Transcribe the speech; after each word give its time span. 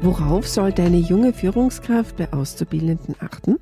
Worauf 0.00 0.46
sollte 0.46 0.84
eine 0.84 0.98
junge 0.98 1.32
Führungskraft 1.32 2.16
bei 2.16 2.32
Auszubildenden 2.32 3.16
achten? 3.18 3.56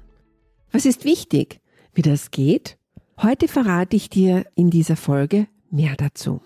Was 0.70 0.84
ist 0.84 1.06
wichtig? 1.06 1.60
Wie 1.94 2.02
das 2.02 2.30
geht? 2.30 2.76
Heute 3.22 3.48
verrate 3.48 3.96
ich 3.96 4.10
dir 4.10 4.44
in 4.54 4.68
dieser 4.68 4.96
Folge 4.96 5.46
mehr 5.70 5.94
dazu. 5.96 6.42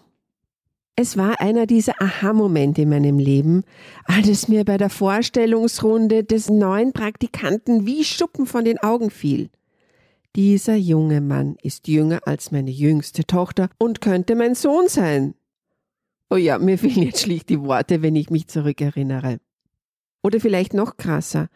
Es 0.95 1.17
war 1.17 1.41
einer 1.41 1.67
dieser 1.67 2.01
Aha-Momente 2.01 2.83
in 2.83 2.91
meinem 2.91 3.19
Leben, 3.19 3.65
als 4.05 4.29
es 4.29 4.47
mir 4.47 4.65
bei 4.65 4.77
der 4.77 4.91
Vorstellungsrunde 4.91 6.23
des 6.23 6.49
neuen 6.49 6.93
Praktikanten 6.93 7.85
wie 7.85 8.05
Schuppen 8.05 8.47
von 8.47 8.65
den 8.65 8.79
Augen 8.79 9.11
fiel. 9.11 9.51
Dieser 10.37 10.77
junge 10.77 11.21
Mann 11.21 11.57
ist 11.65 11.89
jünger 11.89 12.21
als 12.27 12.53
meine 12.53 12.71
jüngste 12.71 13.25
Tochter 13.25 13.69
und 13.77 14.01
könnte 14.01 14.37
mein 14.37 14.55
Sohn 14.55 14.87
sein. 14.87 15.35
Oh 16.31 16.37
ja, 16.37 16.61
mir 16.61 16.79
fehlen 16.79 17.03
jetzt 17.03 17.23
schlicht 17.23 17.49
die 17.49 17.61
Worte, 17.61 18.03
wenn 18.03 18.15
ich 18.15 18.31
mich 18.31 18.47
zurückerinnere. 18.47 19.41
Oder 20.23 20.39
vielleicht 20.39 20.75
noch 20.75 20.99
krasser. 20.99 21.49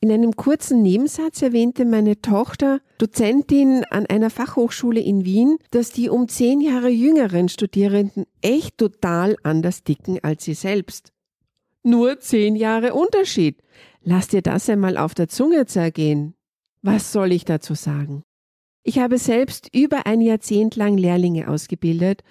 In 0.00 0.10
einem 0.10 0.36
kurzen 0.36 0.80
Nebensatz 0.80 1.42
erwähnte 1.42 1.84
meine 1.84 2.20
Tochter, 2.22 2.80
Dozentin 2.96 3.84
an 3.90 4.06
einer 4.06 4.30
Fachhochschule 4.30 5.00
in 5.00 5.26
Wien, 5.26 5.58
dass 5.70 5.90
die 5.90 6.08
um 6.08 6.26
zehn 6.28 6.62
Jahre 6.62 6.88
jüngeren 6.88 7.50
Studierenden 7.50 8.24
echt 8.40 8.78
total 8.78 9.36
anders 9.42 9.84
dicken 9.84 10.18
als 10.22 10.44
sie 10.44 10.54
selbst. 10.54 11.12
Nur 11.82 12.18
zehn 12.18 12.56
Jahre 12.56 12.94
Unterschied. 12.94 13.62
Lass 14.02 14.28
dir 14.28 14.42
das 14.42 14.68
einmal 14.70 14.96
auf 14.96 15.14
der 15.14 15.28
Zunge 15.28 15.66
zergehen. 15.66 16.34
Was 16.80 17.12
soll 17.12 17.32
ich 17.32 17.44
dazu 17.44 17.74
sagen? 17.74 18.22
Ich 18.82 18.98
habe 18.98 19.18
selbst 19.18 19.68
über 19.74 20.06
ein 20.06 20.20
Jahrzehnt 20.20 20.76
lang 20.76 20.96
Lehrlinge 20.96 21.48
ausgebildet 21.48 22.22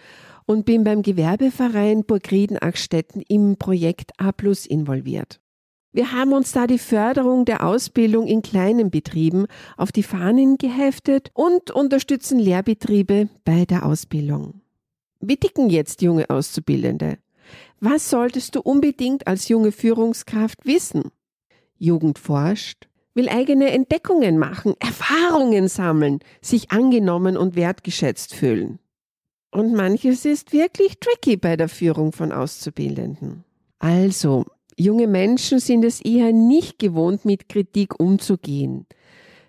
und 0.45 0.65
bin 0.65 0.83
beim 0.83 1.01
Gewerbeverein 1.01 2.05
Burgrieden-Achstetten 2.05 3.21
im 3.27 3.57
Projekt 3.57 4.11
A 4.17 4.31
Plus 4.31 4.65
involviert. 4.65 5.41
Wir 5.95 6.11
haben 6.11 6.33
uns 6.33 6.51
da 6.51 6.67
die 6.67 6.77
Förderung 6.77 7.45
der 7.45 7.65
Ausbildung 7.65 8.27
in 8.27 8.41
kleinen 8.41 8.91
Betrieben 8.91 9.45
auf 9.77 9.93
die 9.93 10.03
Fahnen 10.03 10.57
geheftet 10.57 11.31
und 11.33 11.71
unterstützen 11.71 12.37
Lehrbetriebe 12.37 13.29
bei 13.45 13.63
der 13.63 13.85
Ausbildung. 13.85 14.59
Wie 15.21 15.37
ticken 15.37 15.69
jetzt 15.69 16.01
junge 16.01 16.29
Auszubildende? 16.29 17.17
Was 17.79 18.09
solltest 18.09 18.55
du 18.55 18.59
unbedingt 18.59 19.25
als 19.25 19.47
junge 19.47 19.71
Führungskraft 19.71 20.65
wissen? 20.65 21.11
Jugend 21.77 22.19
forscht, 22.19 22.89
will 23.13 23.29
eigene 23.29 23.71
Entdeckungen 23.71 24.37
machen, 24.37 24.73
Erfahrungen 24.81 25.69
sammeln, 25.69 26.19
sich 26.41 26.71
angenommen 26.71 27.37
und 27.37 27.55
wertgeschätzt 27.55 28.35
fühlen. 28.35 28.79
Und 29.49 29.73
manches 29.73 30.25
ist 30.25 30.51
wirklich 30.51 30.99
tricky 30.99 31.37
bei 31.37 31.55
der 31.55 31.69
Führung 31.69 32.11
von 32.11 32.33
Auszubildenden. 32.33 33.45
Also, 33.79 34.45
Junge 34.77 35.07
Menschen 35.07 35.59
sind 35.59 35.85
es 35.85 36.01
eher 36.01 36.33
nicht 36.33 36.79
gewohnt, 36.79 37.23
mit 37.23 37.47
Kritik 37.47 37.99
umzugehen. 37.99 38.85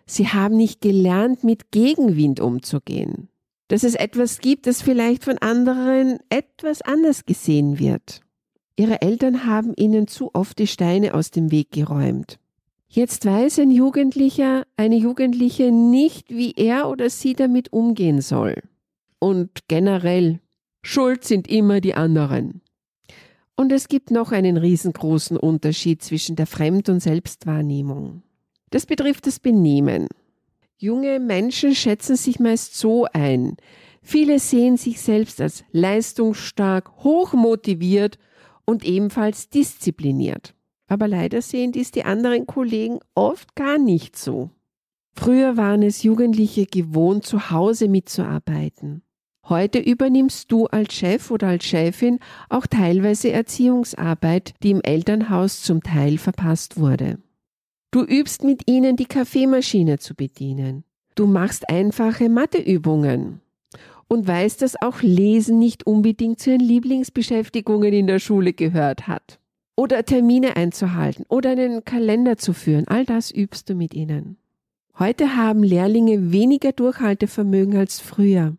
Sie 0.06 0.28
haben 0.28 0.56
nicht 0.56 0.80
gelernt, 0.80 1.42
mit 1.42 1.72
Gegenwind 1.72 2.38
umzugehen. 2.38 3.28
Dass 3.68 3.82
es 3.82 3.96
etwas 3.96 4.38
gibt, 4.38 4.68
das 4.68 4.82
vielleicht 4.82 5.24
von 5.24 5.38
anderen 5.38 6.18
etwas 6.28 6.80
anders 6.82 7.24
gesehen 7.24 7.80
wird. 7.80 8.20
Ihre 8.76 9.02
Eltern 9.02 9.46
haben 9.46 9.72
ihnen 9.76 10.06
zu 10.06 10.30
oft 10.32 10.58
die 10.58 10.68
Steine 10.68 11.14
aus 11.14 11.32
dem 11.32 11.50
Weg 11.50 11.72
geräumt. 11.72 12.38
Jetzt 12.88 13.26
weiß 13.26 13.58
ein 13.58 13.72
Jugendlicher, 13.72 14.64
eine 14.76 14.96
Jugendliche 14.96 15.72
nicht, 15.72 16.30
wie 16.30 16.52
er 16.52 16.88
oder 16.88 17.10
sie 17.10 17.32
damit 17.32 17.72
umgehen 17.72 18.20
soll. 18.20 18.62
Und 19.18 19.66
generell, 19.66 20.40
Schuld 20.82 21.24
sind 21.24 21.48
immer 21.48 21.80
die 21.80 21.94
anderen. 21.94 22.60
Und 23.56 23.72
es 23.72 23.88
gibt 23.88 24.10
noch 24.10 24.32
einen 24.32 24.58
riesengroßen 24.58 25.36
Unterschied 25.36 26.02
zwischen 26.02 26.36
der 26.36 26.46
Fremd- 26.46 26.90
und 26.90 27.00
Selbstwahrnehmung. 27.00 28.22
Das 28.70 28.84
betrifft 28.84 29.26
das 29.26 29.40
Benehmen. 29.40 30.08
Junge 30.76 31.18
Menschen 31.20 31.74
schätzen 31.74 32.16
sich 32.16 32.38
meist 32.38 32.76
so 32.76 33.06
ein. 33.12 33.56
Viele 34.02 34.38
sehen 34.38 34.76
sich 34.76 35.00
selbst 35.00 35.40
als 35.40 35.64
leistungsstark, 35.72 37.02
hochmotiviert 37.02 38.18
und 38.66 38.84
ebenfalls 38.84 39.48
diszipliniert. 39.48 40.54
Aber 40.86 41.08
leider 41.08 41.40
sehen 41.40 41.72
dies 41.72 41.90
die 41.90 42.04
anderen 42.04 42.46
Kollegen 42.46 43.00
oft 43.14 43.56
gar 43.56 43.78
nicht 43.78 44.16
so. 44.16 44.50
Früher 45.14 45.56
waren 45.56 45.82
es 45.82 46.02
Jugendliche 46.02 46.66
gewohnt, 46.66 47.24
zu 47.24 47.50
Hause 47.50 47.88
mitzuarbeiten. 47.88 49.02
Heute 49.48 49.78
übernimmst 49.78 50.50
du 50.50 50.66
als 50.66 50.92
Chef 50.92 51.30
oder 51.30 51.46
als 51.48 51.64
Chefin 51.64 52.18
auch 52.48 52.66
teilweise 52.66 53.30
Erziehungsarbeit, 53.30 54.54
die 54.62 54.72
im 54.72 54.80
Elternhaus 54.82 55.62
zum 55.62 55.84
Teil 55.84 56.18
verpasst 56.18 56.80
wurde. 56.80 57.18
Du 57.92 58.02
übst 58.02 58.42
mit 58.42 58.68
ihnen 58.68 58.96
die 58.96 59.06
Kaffeemaschine 59.06 59.98
zu 59.98 60.16
bedienen. 60.16 60.82
Du 61.14 61.26
machst 61.26 61.70
einfache 61.70 62.28
Matheübungen 62.28 63.40
und 64.08 64.26
weißt, 64.26 64.62
dass 64.62 64.80
auch 64.82 65.00
Lesen 65.02 65.60
nicht 65.60 65.86
unbedingt 65.86 66.40
zu 66.40 66.50
ihren 66.50 66.60
Lieblingsbeschäftigungen 66.60 67.92
in 67.92 68.08
der 68.08 68.18
Schule 68.18 68.52
gehört 68.52 69.06
hat. 69.06 69.38
Oder 69.76 70.04
Termine 70.04 70.56
einzuhalten 70.56 71.24
oder 71.28 71.50
einen 71.50 71.84
Kalender 71.84 72.36
zu 72.36 72.52
führen, 72.52 72.88
all 72.88 73.04
das 73.04 73.30
übst 73.30 73.70
du 73.70 73.74
mit 73.74 73.94
ihnen. 73.94 74.38
Heute 74.98 75.36
haben 75.36 75.62
Lehrlinge 75.62 76.32
weniger 76.32 76.72
Durchhaltevermögen 76.72 77.76
als 77.76 78.00
früher. 78.00 78.56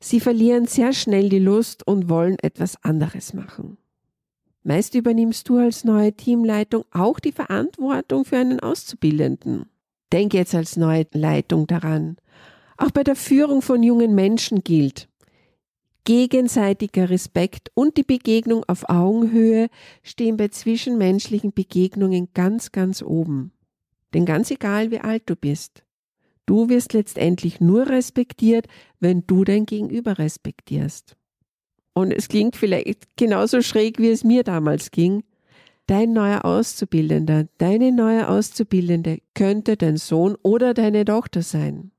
Sie 0.00 0.20
verlieren 0.20 0.66
sehr 0.66 0.92
schnell 0.92 1.28
die 1.28 1.38
Lust 1.38 1.86
und 1.86 2.08
wollen 2.08 2.36
etwas 2.40 2.82
anderes 2.84 3.34
machen. 3.34 3.78
Meist 4.62 4.94
übernimmst 4.94 5.48
du 5.48 5.58
als 5.58 5.84
neue 5.84 6.12
Teamleitung 6.12 6.84
auch 6.90 7.20
die 7.20 7.32
Verantwortung 7.32 8.24
für 8.24 8.36
einen 8.36 8.60
Auszubildenden. 8.60 9.66
Denk 10.12 10.34
jetzt 10.34 10.54
als 10.54 10.76
neue 10.76 11.06
Leitung 11.12 11.66
daran. 11.66 12.16
Auch 12.76 12.90
bei 12.90 13.02
der 13.02 13.16
Führung 13.16 13.62
von 13.62 13.82
jungen 13.82 14.14
Menschen 14.14 14.62
gilt, 14.62 15.08
gegenseitiger 16.04 17.10
Respekt 17.10 17.70
und 17.74 17.96
die 17.96 18.02
Begegnung 18.02 18.64
auf 18.66 18.88
Augenhöhe 18.88 19.68
stehen 20.02 20.36
bei 20.36 20.48
zwischenmenschlichen 20.48 21.52
Begegnungen 21.52 22.28
ganz, 22.32 22.72
ganz 22.72 23.02
oben. 23.02 23.52
Denn 24.14 24.24
ganz 24.24 24.50
egal, 24.50 24.90
wie 24.90 25.00
alt 25.00 25.24
du 25.26 25.36
bist, 25.36 25.82
Du 26.48 26.70
wirst 26.70 26.94
letztendlich 26.94 27.60
nur 27.60 27.90
respektiert, 27.90 28.68
wenn 29.00 29.26
du 29.26 29.44
dein 29.44 29.66
Gegenüber 29.66 30.16
respektierst. 30.16 31.14
Und 31.92 32.10
es 32.10 32.28
klingt 32.28 32.56
vielleicht 32.56 33.18
genauso 33.18 33.60
schräg, 33.60 33.98
wie 33.98 34.08
es 34.08 34.24
mir 34.24 34.44
damals 34.44 34.90
ging. 34.90 35.24
Dein 35.86 36.14
neuer 36.14 36.46
Auszubildender, 36.46 37.48
deine 37.58 37.92
neue 37.92 38.30
Auszubildende 38.30 39.18
könnte 39.34 39.76
dein 39.76 39.98
Sohn 39.98 40.36
oder 40.42 40.72
deine 40.72 41.04
Tochter 41.04 41.42
sein. 41.42 41.90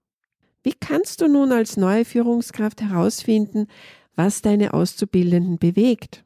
Wie 0.63 0.73
kannst 0.73 1.21
du 1.21 1.27
nun 1.27 1.51
als 1.51 1.77
neue 1.77 2.03
Führungskraft 2.03 2.81
herausfinden, 2.81 3.67
was 4.15 4.41
deine 4.41 4.73
Auszubildenden 4.73 5.59
bewegt? 5.59 6.25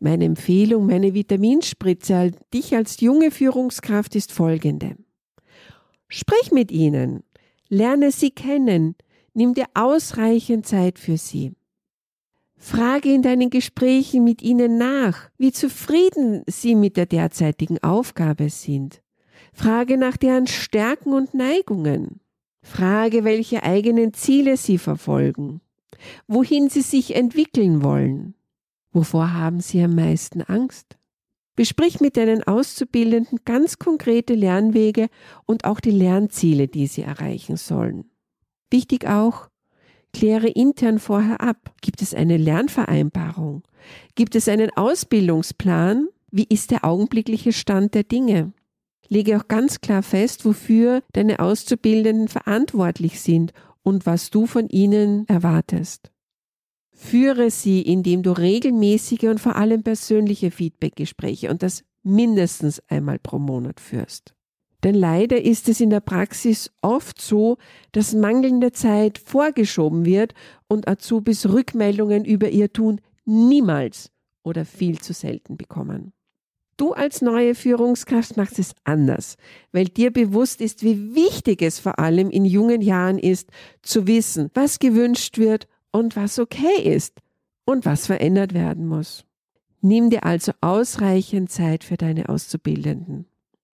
Meine 0.00 0.24
Empfehlung, 0.24 0.86
meine 0.86 1.14
Vitaminspritze 1.14 2.16
an 2.16 2.36
dich 2.52 2.74
als 2.74 3.00
junge 3.00 3.30
Führungskraft 3.30 4.16
ist 4.16 4.32
folgende. 4.32 4.96
Sprich 6.08 6.52
mit 6.52 6.72
ihnen. 6.72 7.22
Lerne 7.68 8.12
sie 8.12 8.30
kennen. 8.30 8.96
Nimm 9.34 9.54
dir 9.54 9.66
ausreichend 9.74 10.66
Zeit 10.66 10.98
für 10.98 11.16
sie. 11.16 11.52
Frage 12.56 13.12
in 13.12 13.22
deinen 13.22 13.50
Gesprächen 13.50 14.24
mit 14.24 14.42
ihnen 14.42 14.78
nach, 14.78 15.30
wie 15.38 15.52
zufrieden 15.52 16.42
sie 16.48 16.74
mit 16.74 16.96
der 16.96 17.06
derzeitigen 17.06 17.80
Aufgabe 17.82 18.50
sind. 18.50 19.00
Frage 19.52 19.96
nach 19.96 20.16
deren 20.16 20.48
Stärken 20.48 21.12
und 21.12 21.34
Neigungen. 21.34 22.20
Frage, 22.62 23.24
welche 23.24 23.62
eigenen 23.62 24.12
Ziele 24.12 24.56
sie 24.56 24.78
verfolgen, 24.78 25.60
wohin 26.26 26.68
sie 26.68 26.82
sich 26.82 27.14
entwickeln 27.14 27.82
wollen. 27.82 28.34
Wovor 28.92 29.32
haben 29.32 29.60
sie 29.60 29.80
am 29.82 29.94
meisten 29.94 30.42
Angst? 30.42 30.97
Besprich 31.58 31.98
mit 31.98 32.16
deinen 32.16 32.44
Auszubildenden 32.44 33.40
ganz 33.44 33.80
konkrete 33.80 34.36
Lernwege 34.36 35.08
und 35.44 35.64
auch 35.64 35.80
die 35.80 35.90
Lernziele, 35.90 36.68
die 36.68 36.86
sie 36.86 37.02
erreichen 37.02 37.56
sollen. 37.56 38.04
Wichtig 38.70 39.08
auch, 39.08 39.48
kläre 40.12 40.46
intern 40.46 41.00
vorher 41.00 41.40
ab. 41.40 41.74
Gibt 41.80 42.00
es 42.00 42.14
eine 42.14 42.36
Lernvereinbarung? 42.36 43.64
Gibt 44.14 44.36
es 44.36 44.48
einen 44.48 44.70
Ausbildungsplan? 44.76 46.06
Wie 46.30 46.46
ist 46.48 46.70
der 46.70 46.84
augenblickliche 46.84 47.52
Stand 47.52 47.94
der 47.94 48.04
Dinge? 48.04 48.52
Lege 49.08 49.36
auch 49.36 49.48
ganz 49.48 49.80
klar 49.80 50.04
fest, 50.04 50.44
wofür 50.44 51.02
deine 51.12 51.40
Auszubildenden 51.40 52.28
verantwortlich 52.28 53.20
sind 53.20 53.52
und 53.82 54.06
was 54.06 54.30
du 54.30 54.46
von 54.46 54.68
ihnen 54.68 55.26
erwartest. 55.26 56.12
Führe 57.00 57.52
sie, 57.52 57.80
indem 57.80 58.24
du 58.24 58.32
regelmäßige 58.32 59.28
und 59.28 59.38
vor 59.38 59.54
allem 59.54 59.84
persönliche 59.84 60.50
Feedbackgespräche 60.50 61.48
und 61.48 61.62
das 61.62 61.84
mindestens 62.02 62.82
einmal 62.88 63.20
pro 63.20 63.38
Monat 63.38 63.78
führst. 63.78 64.34
Denn 64.82 64.96
leider 64.96 65.40
ist 65.40 65.68
es 65.68 65.80
in 65.80 65.90
der 65.90 66.00
Praxis 66.00 66.72
oft 66.82 67.20
so, 67.20 67.56
dass 67.92 68.14
mangelnde 68.14 68.72
Zeit 68.72 69.18
vorgeschoben 69.18 70.04
wird 70.04 70.34
und 70.66 70.88
Azubis 70.88 71.48
Rückmeldungen 71.48 72.24
über 72.24 72.48
ihr 72.50 72.72
Tun 72.72 73.00
niemals 73.24 74.10
oder 74.42 74.64
viel 74.64 74.98
zu 74.98 75.12
selten 75.12 75.56
bekommen. 75.56 76.12
Du 76.76 76.94
als 76.94 77.22
neue 77.22 77.54
Führungskraft 77.54 78.36
machst 78.36 78.58
es 78.58 78.74
anders, 78.82 79.36
weil 79.70 79.84
dir 79.84 80.12
bewusst 80.12 80.60
ist, 80.60 80.82
wie 80.82 81.14
wichtig 81.14 81.62
es 81.62 81.78
vor 81.78 82.00
allem 82.00 82.28
in 82.28 82.44
jungen 82.44 82.82
Jahren 82.82 83.20
ist, 83.20 83.50
zu 83.82 84.08
wissen, 84.08 84.50
was 84.52 84.80
gewünscht 84.80 85.38
wird 85.38 85.68
und 85.92 86.16
was 86.16 86.38
okay 86.38 86.82
ist 86.82 87.18
und 87.64 87.84
was 87.84 88.06
verändert 88.06 88.54
werden 88.54 88.86
muss. 88.86 89.24
Nimm 89.80 90.10
dir 90.10 90.24
also 90.24 90.52
ausreichend 90.60 91.50
Zeit 91.50 91.84
für 91.84 91.96
deine 91.96 92.28
Auszubildenden. 92.28 93.26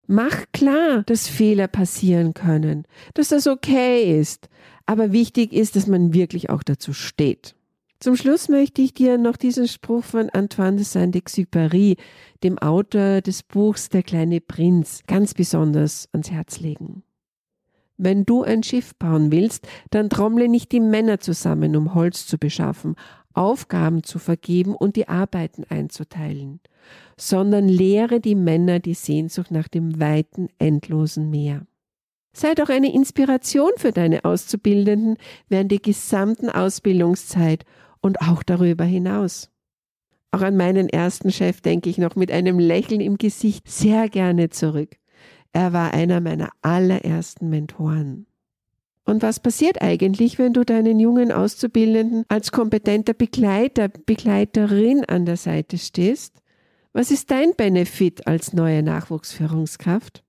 Mach 0.06 0.44
klar, 0.52 1.02
dass 1.05 1.28
Fehler 1.28 1.69
passieren 1.69 2.32
können, 2.32 2.87
dass 3.14 3.28
das 3.28 3.46
okay 3.46 4.19
ist, 4.19 4.49
aber 4.87 5.12
wichtig 5.12 5.52
ist, 5.52 5.76
dass 5.76 5.87
man 5.87 6.14
wirklich 6.14 6.49
auch 6.49 6.62
dazu 6.62 6.94
steht. 6.94 7.55
Zum 8.00 8.14
Schluss 8.14 8.49
möchte 8.49 8.81
ich 8.81 8.94
dir 8.94 9.19
noch 9.19 9.37
diesen 9.37 9.66
Spruch 9.66 10.04
von 10.04 10.31
Antoine 10.31 10.76
de 10.76 10.84
Saint-Exupéry, 10.84 11.96
dem 12.44 12.56
Autor 12.58 13.20
des 13.20 13.43
Buchs 13.43 13.88
Der 13.88 14.04
kleine 14.04 14.40
Prinz, 14.40 15.02
ganz 15.08 15.34
besonders 15.34 16.08
ans 16.12 16.31
Herz 16.31 16.61
legen. 16.61 17.02
Wenn 17.98 18.24
du 18.24 18.44
ein 18.44 18.62
Schiff 18.62 18.94
bauen 18.94 19.32
willst, 19.32 19.66
dann 19.90 20.08
trommle 20.08 20.48
nicht 20.48 20.70
die 20.70 20.80
Männer 20.80 21.18
zusammen, 21.18 21.74
um 21.74 21.94
Holz 21.94 22.26
zu 22.26 22.38
beschaffen, 22.38 22.94
Aufgaben 23.34 24.04
zu 24.04 24.20
vergeben 24.20 24.74
und 24.74 24.96
die 24.96 25.08
Arbeiten 25.08 25.64
einzuteilen, 25.68 26.60
sondern 27.16 27.68
lehre 27.68 28.20
die 28.20 28.36
Männer 28.36 28.78
die 28.78 28.94
Sehnsucht 28.94 29.50
nach 29.50 29.68
dem 29.68 30.00
weiten, 30.00 30.48
endlosen 30.58 31.28
Meer. 31.28 31.66
Sei 32.32 32.54
doch 32.54 32.68
eine 32.68 32.92
Inspiration 32.94 33.72
für 33.76 33.90
deine 33.90 34.24
Auszubildenden 34.24 35.16
während 35.48 35.72
der 35.72 35.80
gesamten 35.80 36.48
Ausbildungszeit 36.48 37.64
und 38.00 38.20
auch 38.20 38.44
darüber 38.44 38.84
hinaus. 38.84 39.50
Auch 40.30 40.42
an 40.42 40.56
meinen 40.56 40.88
ersten 40.88 41.32
Chef 41.32 41.62
denke 41.62 41.90
ich 41.90 41.98
noch 41.98 42.14
mit 42.14 42.30
einem 42.30 42.60
Lächeln 42.60 43.00
im 43.00 43.18
Gesicht 43.18 43.68
sehr 43.68 44.08
gerne 44.08 44.50
zurück. 44.50 44.96
Er 45.52 45.72
war 45.72 45.92
einer 45.92 46.20
meiner 46.20 46.50
allerersten 46.62 47.48
Mentoren. 47.48 48.26
Und 49.04 49.22
was 49.22 49.40
passiert 49.40 49.80
eigentlich, 49.80 50.38
wenn 50.38 50.52
du 50.52 50.64
deinen 50.64 51.00
jungen 51.00 51.32
Auszubildenden 51.32 52.24
als 52.28 52.52
kompetenter 52.52 53.14
Begleiter, 53.14 53.88
Begleiterin 53.88 55.04
an 55.06 55.24
der 55.24 55.38
Seite 55.38 55.78
stehst? 55.78 56.42
Was 56.92 57.10
ist 57.10 57.30
dein 57.30 57.54
Benefit 57.56 58.26
als 58.26 58.52
neue 58.52 58.82
Nachwuchsführungskraft? 58.82 60.24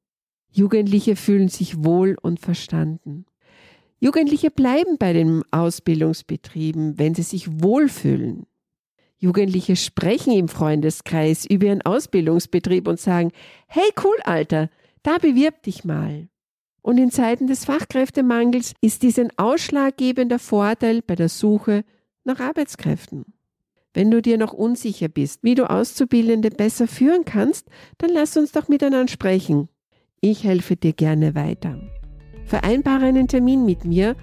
Jugendliche 0.50 1.16
fühlen 1.16 1.50
sich 1.50 1.84
wohl 1.84 2.16
und 2.22 2.40
verstanden. 2.40 3.26
Jugendliche 4.00 4.50
bleiben 4.50 4.98
bei 4.98 5.12
den 5.12 5.44
Ausbildungsbetrieben, 5.52 6.98
wenn 6.98 7.16
sie 7.16 7.24
sich 7.24 7.62
wohlfühlen. 7.62 8.46
Jugendliche 9.18 9.76
sprechen 9.76 10.32
im 10.32 10.48
Freundeskreis 10.48 11.46
über 11.46 11.66
ihren 11.66 11.82
Ausbildungsbetrieb 11.82 12.88
und 12.88 13.00
sagen, 13.00 13.32
hey 13.68 13.90
cool, 14.02 14.16
Alter, 14.24 14.70
da 15.04 15.18
bewirb 15.18 15.64
dich 15.64 15.84
mal. 15.84 16.28
Und 16.82 16.98
in 16.98 17.12
Zeiten 17.12 17.48
des 17.48 17.66
Fachkräftemangels 17.66 18.74
ist 18.82 19.04
dies 19.04 19.20
ein 19.20 19.30
ausschlaggebender 19.38 20.40
Vorteil 20.40 21.02
bei 21.02 21.16
der 21.16 21.30
Suche 21.30 21.84
nach 22.24 22.40
Arbeitskräften. 22.40 23.26
Wenn 23.94 24.12
du 24.12 24.22
dir 24.22 24.38
noch 24.38 24.54
unsicher 24.54 25.08
bist, 25.08 25.44
wie 25.44 25.56
du 25.56 25.70
Auszubildende 25.70 26.52
besser 26.52 26.88
führen 26.88 27.26
kannst, 27.26 27.68
dann 27.98 28.12
lass 28.12 28.38
uns 28.38 28.52
doch 28.52 28.68
miteinander 28.68 29.12
sprechen. 29.12 29.68
Ich 30.22 30.44
helfe 30.44 30.76
dir 30.76 30.94
gerne 30.94 31.36
weiter. 31.36 31.80
Vereinbare 32.46 33.06
einen 33.06 33.28
Termin 33.28 33.66
mit 33.66 33.86
mir. 33.86 34.16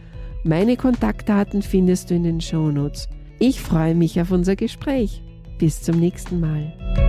Meine 0.44 0.76
Kontaktdaten 0.76 1.62
findest 1.62 2.10
du 2.10 2.14
in 2.14 2.24
den 2.24 2.40
Shownotes. 2.40 3.08
Ich 3.38 3.60
freue 3.60 3.94
mich 3.94 4.20
auf 4.20 4.30
unser 4.30 4.56
Gespräch. 4.56 5.22
Bis 5.58 5.82
zum 5.82 5.98
nächsten 5.98 6.40
Mal. 6.40 7.05